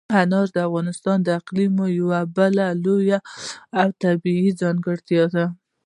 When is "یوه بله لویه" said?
1.99-3.19